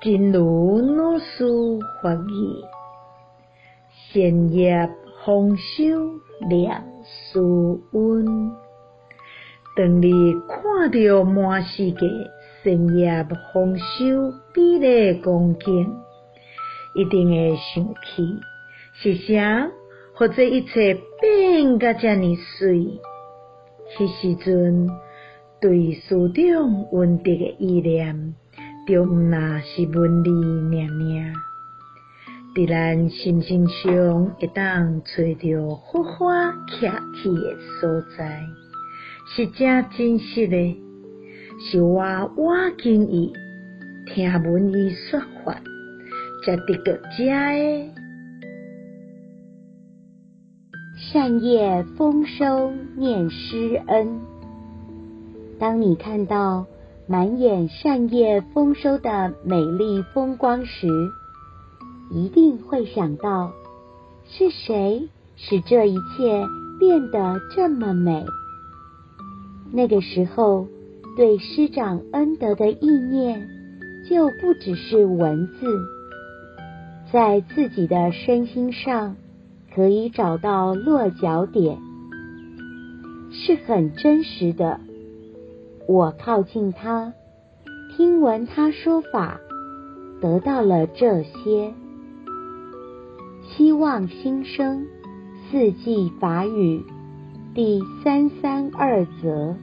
[0.00, 1.44] 真如老师
[2.00, 2.62] 法语，
[4.12, 4.88] 善业
[5.26, 5.84] 丰收
[6.48, 7.40] 念师
[7.92, 8.52] 恩。
[9.76, 10.12] 当你
[10.46, 11.98] 看到满世界
[12.62, 15.92] 善业丰收美丽光景，
[16.94, 18.38] 一定会想起
[18.94, 19.36] 是谁，
[20.14, 23.00] 或者一切变甲这么水。
[23.96, 24.88] 迄时阵
[25.60, 28.36] 对师长恩德的意念。
[28.88, 31.34] 就毋若是文字尔尔，
[32.54, 38.46] 伫咱心身上会当找到佛法客气的所在，
[39.26, 40.80] 是正真实的。
[41.60, 42.00] 是我
[42.34, 43.30] 我经伊，
[44.06, 45.60] 听闻伊说法，
[46.46, 47.92] 才得到这的。
[50.96, 54.18] 善业丰收念师恩。
[55.58, 56.64] 当你看到。
[57.10, 60.86] 满眼善业丰收的美丽风光时，
[62.10, 63.52] 一定会想到，
[64.26, 66.46] 是谁使这一切
[66.78, 68.26] 变得这么美？
[69.72, 70.68] 那个时候，
[71.16, 73.48] 对师长恩德的意念，
[74.10, 75.66] 就不只是文字，
[77.10, 79.16] 在自己的身心上，
[79.74, 81.78] 可以找到落脚点，
[83.32, 84.80] 是很真实的。
[85.88, 87.14] 我靠近他，
[87.96, 89.40] 听闻他说法，
[90.20, 91.72] 得到了这些。
[93.48, 94.86] 希望新生
[95.50, 96.84] 四季法语
[97.54, 99.56] 第三三二则。